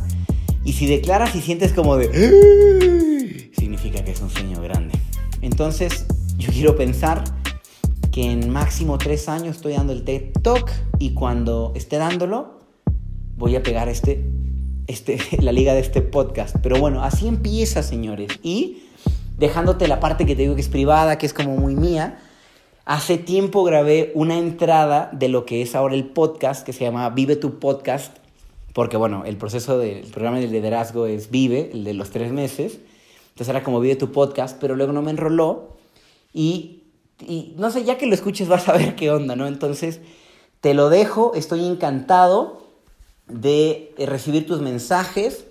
Y 0.64 0.72
si 0.72 0.86
declaras 0.86 1.34
y 1.34 1.40
sientes 1.40 1.72
como 1.72 1.96
de, 1.96 3.50
significa 3.56 4.04
que 4.04 4.12
es 4.12 4.20
un 4.20 4.30
sueño 4.30 4.60
grande. 4.60 4.98
Entonces, 5.40 6.06
yo 6.36 6.50
quiero 6.52 6.76
pensar 6.76 7.24
que 8.10 8.30
en 8.30 8.50
máximo 8.50 8.98
tres 8.98 9.28
años 9.28 9.56
estoy 9.56 9.74
dando 9.74 9.92
el 9.92 10.04
TED 10.04 10.32
Talk 10.42 10.70
y 10.98 11.14
cuando 11.14 11.72
esté 11.76 11.98
dándolo, 11.98 12.60
voy 13.36 13.54
a 13.56 13.62
pegar 13.62 13.88
este, 13.88 14.24
este, 14.86 15.18
la 15.40 15.52
liga 15.52 15.74
de 15.74 15.80
este 15.80 16.02
podcast. 16.02 16.56
Pero 16.62 16.78
bueno, 16.78 17.02
así 17.02 17.28
empieza, 17.28 17.82
señores. 17.82 18.28
Y 18.42 18.82
dejándote 19.36 19.86
la 19.88 20.00
parte 20.00 20.26
que 20.26 20.34
te 20.34 20.42
digo 20.42 20.54
que 20.54 20.60
es 20.60 20.68
privada, 20.68 21.18
que 21.18 21.26
es 21.26 21.32
como 21.32 21.56
muy 21.56 21.76
mía, 21.76 22.18
hace 22.84 23.18
tiempo 23.18 23.64
grabé 23.64 24.12
una 24.14 24.38
entrada 24.38 25.10
de 25.12 25.28
lo 25.28 25.46
que 25.46 25.62
es 25.62 25.74
ahora 25.74 25.94
el 25.94 26.06
podcast, 26.06 26.66
que 26.66 26.72
se 26.72 26.84
llama 26.84 27.08
Vive 27.10 27.36
tu 27.36 27.58
Podcast, 27.58 28.16
porque 28.78 28.96
bueno, 28.96 29.24
el 29.24 29.36
proceso 29.36 29.76
del 29.76 30.06
programa 30.06 30.38
de 30.38 30.46
liderazgo 30.46 31.06
es 31.06 31.32
Vive, 31.32 31.70
el 31.72 31.82
de 31.82 31.94
los 31.94 32.10
tres 32.10 32.30
meses. 32.30 32.78
Entonces 33.30 33.48
era 33.48 33.64
como 33.64 33.80
Vive 33.80 33.96
tu 33.96 34.12
Podcast, 34.12 34.56
pero 34.60 34.76
luego 34.76 34.92
no 34.92 35.02
me 35.02 35.10
enroló. 35.10 35.76
Y, 36.32 36.84
y 37.18 37.56
no 37.56 37.72
sé, 37.72 37.82
ya 37.82 37.98
que 37.98 38.06
lo 38.06 38.14
escuches 38.14 38.46
vas 38.46 38.68
a 38.68 38.74
ver 38.74 38.94
qué 38.94 39.10
onda, 39.10 39.34
¿no? 39.34 39.48
Entonces, 39.48 39.98
te 40.60 40.74
lo 40.74 40.90
dejo, 40.90 41.32
estoy 41.34 41.66
encantado 41.66 42.68
de 43.26 43.96
eh, 43.98 44.06
recibir 44.06 44.46
tus 44.46 44.60
mensajes. 44.60 45.46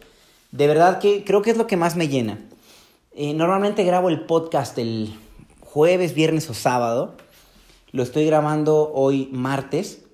De 0.53 0.67
verdad 0.67 0.99
que 0.99 1.25
creo 1.25 1.41
que 1.41 1.51
es 1.51 1.57
lo 1.57 1.67
que 1.67 1.75
más 1.75 1.97
me 1.97 2.07
llena. 2.07 2.39
Eh, 3.11 3.33
normalmente 3.33 3.83
grabo 3.83 4.07
el 4.07 4.21
podcast 4.21 4.77
el 4.77 5.13
jueves, 5.59 6.15
viernes 6.15 6.49
o 6.49 6.53
sábado. 6.53 7.17
Lo 7.91 8.03
estoy 8.03 8.25
grabando 8.25 8.89
hoy 8.93 9.27
martes. 9.33 10.06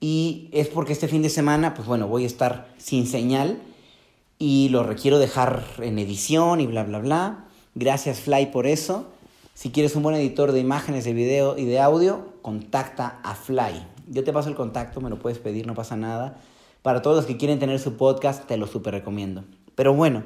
Y 0.00 0.48
es 0.52 0.68
porque 0.68 0.92
este 0.92 1.08
fin 1.08 1.22
de 1.22 1.30
semana, 1.30 1.74
pues 1.74 1.88
bueno, 1.88 2.08
voy 2.08 2.24
a 2.24 2.26
estar 2.26 2.68
sin 2.76 3.06
señal. 3.06 3.60
Y 4.38 4.68
lo 4.70 4.82
requiero 4.82 5.18
dejar 5.18 5.64
en 5.78 5.98
edición 5.98 6.60
y 6.60 6.66
bla, 6.66 6.84
bla, 6.84 6.98
bla. 6.98 7.44
Gracias 7.74 8.20
Fly 8.20 8.46
por 8.46 8.66
eso. 8.66 9.06
Si 9.54 9.70
quieres 9.70 9.94
un 9.94 10.02
buen 10.02 10.16
editor 10.16 10.52
de 10.52 10.60
imágenes, 10.60 11.04
de 11.04 11.12
video 11.12 11.56
y 11.56 11.64
de 11.64 11.80
audio, 11.80 12.32
contacta 12.42 13.20
a 13.22 13.34
Fly. 13.34 13.86
Yo 14.08 14.24
te 14.24 14.32
paso 14.32 14.48
el 14.48 14.56
contacto, 14.56 15.00
me 15.00 15.10
lo 15.10 15.18
puedes 15.18 15.38
pedir, 15.38 15.66
no 15.66 15.74
pasa 15.74 15.96
nada. 15.96 16.40
Para 16.82 17.02
todos 17.02 17.16
los 17.16 17.26
que 17.26 17.36
quieren 17.36 17.58
tener 17.58 17.78
su 17.78 17.96
podcast, 17.96 18.46
te 18.46 18.56
lo 18.56 18.66
súper 18.66 18.94
recomiendo. 18.94 19.44
Pero 19.74 19.94
bueno, 19.94 20.24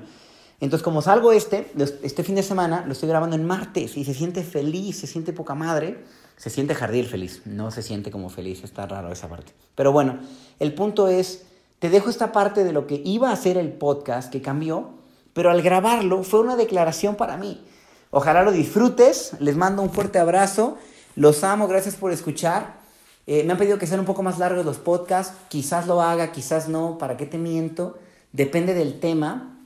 entonces 0.60 0.82
como 0.82 1.02
salgo 1.02 1.32
este, 1.32 1.70
este 2.02 2.24
fin 2.24 2.34
de 2.34 2.42
semana, 2.42 2.84
lo 2.86 2.92
estoy 2.92 3.08
grabando 3.08 3.36
en 3.36 3.44
martes 3.44 3.96
y 3.96 4.04
se 4.04 4.14
siente 4.14 4.42
feliz, 4.42 4.98
se 4.98 5.06
siente 5.06 5.32
poca 5.32 5.54
madre, 5.54 6.04
se 6.36 6.50
siente 6.50 6.74
jardín 6.74 7.06
feliz, 7.06 7.42
no 7.44 7.70
se 7.70 7.82
siente 7.82 8.10
como 8.10 8.28
feliz, 8.28 8.64
está 8.64 8.86
raro 8.86 9.12
esa 9.12 9.28
parte. 9.28 9.52
Pero 9.74 9.92
bueno, 9.92 10.18
el 10.58 10.74
punto 10.74 11.08
es, 11.08 11.44
te 11.78 11.90
dejo 11.90 12.10
esta 12.10 12.32
parte 12.32 12.64
de 12.64 12.72
lo 12.72 12.86
que 12.86 13.00
iba 13.04 13.30
a 13.30 13.36
ser 13.36 13.56
el 13.56 13.72
podcast 13.72 14.32
que 14.32 14.42
cambió, 14.42 14.90
pero 15.32 15.50
al 15.50 15.62
grabarlo 15.62 16.24
fue 16.24 16.40
una 16.40 16.56
declaración 16.56 17.14
para 17.14 17.36
mí. 17.36 17.64
Ojalá 18.10 18.42
lo 18.42 18.50
disfrutes, 18.50 19.32
les 19.38 19.56
mando 19.56 19.82
un 19.82 19.90
fuerte 19.90 20.18
abrazo, 20.18 20.78
los 21.14 21.44
amo, 21.44 21.68
gracias 21.68 21.94
por 21.96 22.12
escuchar. 22.12 22.78
Eh, 23.26 23.44
me 23.44 23.52
han 23.52 23.58
pedido 23.58 23.78
que 23.78 23.86
sean 23.86 24.00
un 24.00 24.06
poco 24.06 24.22
más 24.22 24.38
largos 24.38 24.64
los 24.64 24.78
podcasts. 24.78 25.34
Quizás 25.48 25.86
lo 25.86 26.00
haga, 26.00 26.32
quizás 26.32 26.68
no. 26.68 26.96
¿Para 26.96 27.16
qué 27.16 27.26
te 27.26 27.36
miento? 27.36 27.98
Depende 28.32 28.72
del 28.72 29.00
tema. 29.00 29.57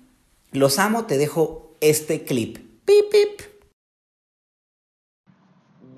Los 0.54 0.78
amo, 0.78 1.06
te 1.06 1.16
dejo 1.16 1.78
este 1.80 2.24
clip. 2.24 2.58
Pip, 2.84 3.10
pip. 3.10 3.40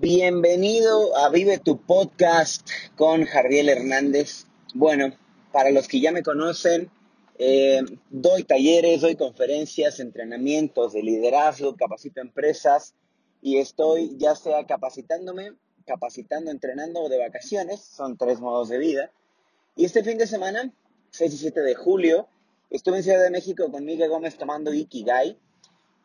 Bienvenido 0.00 1.16
a 1.16 1.28
Vive 1.28 1.58
tu 1.58 1.80
Podcast 1.80 2.64
con 2.94 3.24
Jardiel 3.24 3.68
Hernández. 3.68 4.46
Bueno, 4.72 5.12
para 5.50 5.72
los 5.72 5.88
que 5.88 5.98
ya 5.98 6.12
me 6.12 6.22
conocen, 6.22 6.88
eh, 7.36 7.82
doy 8.10 8.44
talleres, 8.44 9.00
doy 9.00 9.16
conferencias, 9.16 9.98
entrenamientos 9.98 10.92
de 10.92 11.02
liderazgo, 11.02 11.74
capacito 11.74 12.20
empresas 12.20 12.94
y 13.42 13.58
estoy 13.58 14.16
ya 14.18 14.36
sea 14.36 14.64
capacitándome 14.66 15.54
capacitando, 15.84 16.52
entrenando 16.52 17.00
o 17.00 17.08
de 17.08 17.18
vacaciones. 17.18 17.80
Son 17.80 18.16
tres 18.16 18.38
modos 18.38 18.68
de 18.68 18.78
vida. 18.78 19.10
Y 19.74 19.84
este 19.84 20.04
fin 20.04 20.16
de 20.16 20.28
semana, 20.28 20.72
6 21.10 21.34
y 21.34 21.38
7 21.38 21.60
de 21.60 21.74
julio, 21.74 22.28
estuve 22.70 22.98
en 22.98 23.02
Ciudad 23.02 23.22
de 23.22 23.30
México 23.30 23.70
con 23.70 23.84
Miguel 23.84 24.10
Gómez 24.10 24.36
tomando 24.36 24.72
Ikigai. 24.72 25.38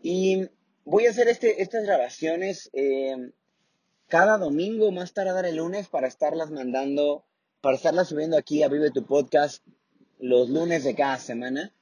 Y 0.01 0.47
voy 0.85 1.07
a 1.07 1.11
hacer 1.11 1.27
este, 1.27 1.61
estas 1.61 1.83
grabaciones 1.83 2.69
eh, 2.73 3.31
cada 4.07 4.37
domingo, 4.37 4.91
más 4.91 5.13
tarde 5.13 5.49
el 5.49 5.57
lunes, 5.57 5.87
para 5.87 6.07
estarlas 6.07 6.51
mandando, 6.51 7.25
para 7.61 7.75
estarlas 7.75 8.09
subiendo 8.09 8.37
aquí 8.37 8.63
a 8.63 8.69
Vive 8.69 8.91
tu 8.91 9.05
Podcast 9.05 9.65
los 10.19 10.49
lunes 10.49 10.83
de 10.83 10.95
cada 10.95 11.17
semana. 11.17 11.73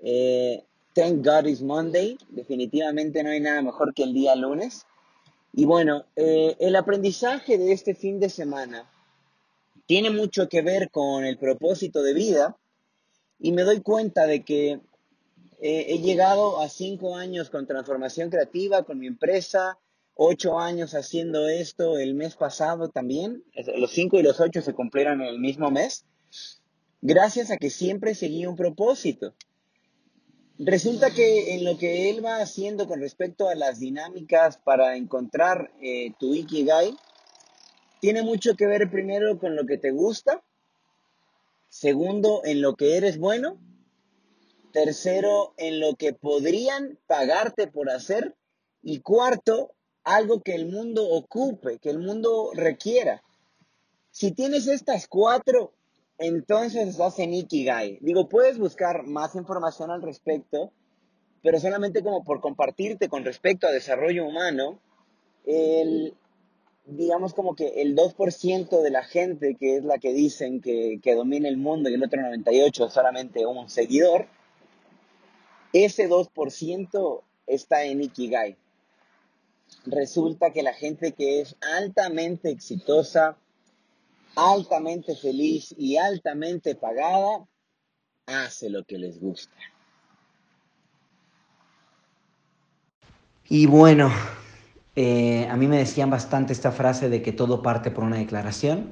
Eh, 0.00 0.64
Thank 0.98 1.24
God 1.24 1.46
it's 1.46 1.62
Monday. 1.62 2.18
Definitivamente 2.28 3.22
no 3.22 3.30
hay 3.30 3.38
nada 3.38 3.62
mejor 3.62 3.94
que 3.94 4.02
el 4.02 4.12
día 4.12 4.34
lunes. 4.34 4.84
Y 5.52 5.64
bueno, 5.64 6.06
eh, 6.16 6.56
el 6.58 6.74
aprendizaje 6.74 7.56
de 7.56 7.70
este 7.70 7.94
fin 7.94 8.18
de 8.18 8.28
semana 8.28 8.90
tiene 9.86 10.10
mucho 10.10 10.48
que 10.48 10.60
ver 10.60 10.90
con 10.90 11.24
el 11.24 11.38
propósito 11.38 12.02
de 12.02 12.14
vida 12.14 12.56
y 13.38 13.52
me 13.52 13.62
doy 13.62 13.80
cuenta 13.80 14.26
de 14.26 14.44
que 14.44 14.80
eh, 15.60 15.86
he 15.88 15.98
llegado 15.98 16.60
a 16.60 16.68
cinco 16.68 17.16
años 17.16 17.50
con 17.50 17.66
transformación 17.66 18.30
creativa, 18.30 18.84
con 18.84 18.98
mi 18.98 19.06
empresa, 19.06 19.78
ocho 20.14 20.58
años 20.58 20.94
haciendo 20.94 21.48
esto 21.48 21.98
el 21.98 22.14
mes 22.14 22.36
pasado 22.36 22.88
también. 22.88 23.44
Los 23.76 23.92
cinco 23.92 24.18
y 24.18 24.22
los 24.22 24.40
ocho 24.40 24.62
se 24.62 24.74
cumplieron 24.74 25.20
en 25.20 25.28
el 25.28 25.38
mismo 25.38 25.70
mes. 25.70 26.04
Gracias 27.00 27.50
a 27.50 27.56
que 27.56 27.70
siempre 27.70 28.14
seguí 28.14 28.46
un 28.46 28.56
propósito. 28.56 29.34
Resulta 30.58 31.12
que 31.12 31.54
en 31.54 31.64
lo 31.64 31.78
que 31.78 32.10
él 32.10 32.24
va 32.24 32.40
haciendo 32.40 32.88
con 32.88 33.00
respecto 33.00 33.48
a 33.48 33.54
las 33.54 33.78
dinámicas 33.78 34.58
para 34.58 34.96
encontrar 34.96 35.70
eh, 35.80 36.12
tu 36.18 36.34
Ikigai, 36.34 36.96
tiene 38.00 38.22
mucho 38.22 38.56
que 38.56 38.66
ver 38.66 38.90
primero 38.90 39.38
con 39.38 39.54
lo 39.54 39.66
que 39.66 39.78
te 39.78 39.92
gusta, 39.92 40.42
segundo 41.68 42.42
en 42.44 42.62
lo 42.62 42.76
que 42.76 42.96
eres 42.96 43.18
bueno, 43.18 43.60
tercero 44.72 45.54
en 45.56 45.80
lo 45.80 45.94
que 45.94 46.12
podrían 46.12 46.98
pagarte 47.06 47.66
por 47.66 47.90
hacer 47.90 48.36
y 48.82 49.00
cuarto, 49.00 49.72
algo 50.04 50.40
que 50.42 50.54
el 50.54 50.66
mundo 50.66 51.08
ocupe, 51.08 51.78
que 51.78 51.90
el 51.90 51.98
mundo 51.98 52.50
requiera. 52.54 53.22
Si 54.10 54.32
tienes 54.32 54.66
estas 54.66 55.06
cuatro 55.06 55.74
entonces 56.18 56.88
estás 56.88 57.18
en 57.20 57.32
Ikigai. 57.32 57.98
Digo, 58.00 58.28
puedes 58.28 58.58
buscar 58.58 59.04
más 59.04 59.36
información 59.36 59.92
al 59.92 60.02
respecto, 60.02 60.72
pero 61.42 61.60
solamente 61.60 62.02
como 62.02 62.24
por 62.24 62.40
compartirte 62.40 63.08
con 63.08 63.24
respecto 63.24 63.68
a 63.68 63.72
desarrollo 63.72 64.26
humano, 64.26 64.80
el, 65.46 66.14
digamos 66.88 67.34
como 67.34 67.54
que 67.54 67.82
el 67.82 67.94
2% 67.94 68.82
de 68.82 68.90
la 68.90 69.04
gente 69.04 69.56
que 69.56 69.76
es 69.76 69.84
la 69.84 69.98
que 69.98 70.12
dicen 70.12 70.60
que, 70.60 71.00
que 71.02 71.14
domina 71.14 71.48
el 71.48 71.58
mundo 71.58 71.90
y 71.90 71.94
el 71.94 72.02
otro 72.02 72.20
98% 72.20 72.86
es 72.86 72.92
solamente 72.92 73.44
un 73.46 73.68
seguidor, 73.68 74.26
ese 75.72 76.08
2% 76.08 77.22
está 77.46 77.84
en 77.84 78.02
Ikigai. 78.02 78.56
Resulta 79.84 80.50
que 80.50 80.62
la 80.62 80.72
gente 80.72 81.12
que 81.12 81.42
es 81.42 81.56
altamente 81.60 82.50
exitosa, 82.50 83.36
altamente 84.34 85.14
feliz 85.14 85.74
y 85.76 85.98
altamente 85.98 86.74
pagada, 86.74 87.46
hace 88.26 88.70
lo 88.70 88.84
que 88.84 88.98
les 88.98 89.20
gusta. 89.20 89.54
Y 93.50 93.66
bueno, 93.66 94.10
eh, 95.00 95.46
a 95.48 95.56
mí 95.56 95.68
me 95.68 95.78
decían 95.78 96.10
bastante 96.10 96.52
esta 96.52 96.72
frase 96.72 97.08
de 97.08 97.22
que 97.22 97.30
todo 97.30 97.62
parte 97.62 97.92
por 97.92 98.02
una 98.02 98.16
declaración. 98.16 98.88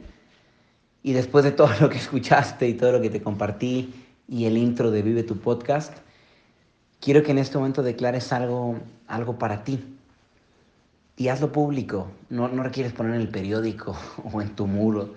Y 1.02 1.14
después 1.14 1.44
de 1.44 1.50
todo 1.50 1.68
lo 1.80 1.90
que 1.90 1.98
escuchaste 1.98 2.68
y 2.68 2.74
todo 2.74 2.92
lo 2.92 3.00
que 3.00 3.10
te 3.10 3.20
compartí 3.20 3.92
y 4.28 4.44
el 4.44 4.56
intro 4.56 4.92
de 4.92 5.02
Vive 5.02 5.24
tu 5.24 5.38
podcast, 5.38 5.92
quiero 7.00 7.24
que 7.24 7.32
en 7.32 7.38
este 7.38 7.58
momento 7.58 7.82
declares 7.82 8.32
algo, 8.32 8.76
algo 9.08 9.36
para 9.36 9.64
ti. 9.64 9.96
Y 11.16 11.26
hazlo 11.26 11.50
público. 11.50 12.08
No, 12.30 12.46
no 12.46 12.62
requieres 12.62 12.92
poner 12.92 13.16
en 13.16 13.22
el 13.22 13.28
periódico 13.28 13.96
o 14.32 14.40
en 14.40 14.54
tu 14.54 14.68
muro 14.68 15.12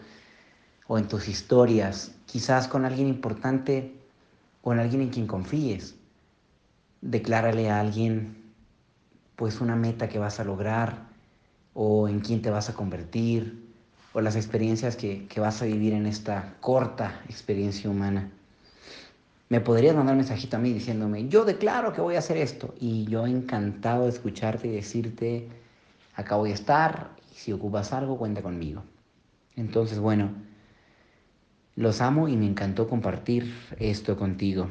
o 0.88 0.98
en 0.98 1.08
tus 1.08 1.28
historias, 1.28 2.16
quizás 2.26 2.68
con 2.68 2.84
alguien 2.84 3.10
importante 3.10 3.94
o 4.64 4.74
en 4.74 4.80
alguien 4.80 5.04
en 5.04 5.10
quien 5.10 5.28
confíes. 5.28 5.94
Declárale 7.02 7.70
a 7.70 7.80
alguien 7.80 8.39
pues 9.40 9.62
una 9.62 9.78
meta 9.78 10.10
que 10.10 10.20
vas 10.20 10.42
a 10.42 10.44
lograr 10.44 11.08
o 11.74 12.10
en 12.10 12.20
quién 12.20 12.42
te 12.42 12.50
vas 12.50 12.70
a 12.70 12.74
convertir 12.74 13.70
o 14.12 14.20
las 14.20 14.36
experiencias 14.36 14.98
que, 14.98 15.28
que 15.28 15.40
vas 15.40 15.62
a 15.62 15.66
vivir 15.66 15.94
en 15.94 16.06
esta 16.08 16.56
corta 16.60 17.22
experiencia 17.30 17.90
humana. 17.90 18.30
Me 19.48 19.62
podrías 19.62 19.96
mandar 19.96 20.16
un 20.16 20.18
mensajito 20.18 20.58
a 20.58 20.60
mí 20.60 20.74
diciéndome, 20.74 21.30
yo 21.30 21.46
declaro 21.46 21.94
que 21.94 22.02
voy 22.02 22.16
a 22.16 22.20
hacer 22.20 22.36
esto. 22.36 22.76
Y 22.82 23.06
yo 23.06 23.26
encantado 23.26 24.04
de 24.04 24.10
escucharte 24.10 24.68
y 24.68 24.72
decirte, 24.72 25.48
acá 26.16 26.36
voy 26.36 26.52
a 26.52 26.56
estar, 26.56 27.12
y 27.32 27.36
si 27.36 27.54
ocupas 27.54 27.94
algo, 27.94 28.18
cuenta 28.18 28.42
conmigo. 28.42 28.84
Entonces, 29.56 30.00
bueno, 30.00 30.32
los 31.78 32.02
amo 32.02 32.28
y 32.28 32.36
me 32.36 32.46
encantó 32.46 32.90
compartir 32.90 33.56
esto 33.80 34.18
contigo. 34.18 34.70